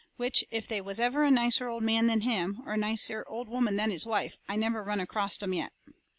Which 0.17 0.43
if 0.49 0.67
they 0.67 0.81
was 0.81 0.99
ever 0.99 1.23
a 1.23 1.29
nicer 1.29 1.67
old 1.67 1.83
man 1.83 2.07
than 2.07 2.21
him, 2.21 2.63
or 2.65 2.73
a 2.73 2.77
nicer 2.77 3.23
old 3.29 3.47
woman 3.47 3.75
than 3.75 3.91
his 3.91 4.03
wife, 4.07 4.35
I 4.49 4.55
never 4.55 4.83
run 4.83 4.99
acrost 4.99 5.43
'em 5.43 5.53
yet. 5.53 5.73